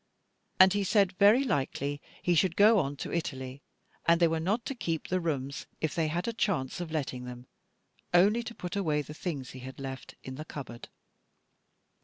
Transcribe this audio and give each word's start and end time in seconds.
And 0.59 0.73
he 0.73 0.83
said 0.83 1.11
very 1.19 1.43
likely 1.43 2.01
he 2.23 2.33
should 2.33 2.55
go 2.55 2.79
on 2.79 2.95
to 2.95 3.13
Italy; 3.13 3.61
and 4.07 4.19
they 4.19 4.27
were 4.27 4.39
not 4.39 4.65
to 4.65 4.73
keep 4.73 5.09
the 5.09 5.19
rooms, 5.19 5.67
if 5.79 5.93
they 5.93 6.07
had 6.07 6.27
a 6.27 6.33
chance 6.33 6.79
of 6.79 6.89
letting 6.91 7.25
them, 7.25 7.45
only 8.11 8.41
to 8.45 8.55
put 8.55 8.75
away 8.75 9.03
the 9.03 9.13
things 9.13 9.51
he 9.51 9.59
had 9.59 9.79
left, 9.79 10.15
in 10.23 10.33
the 10.37 10.45
cupboard. 10.45 10.89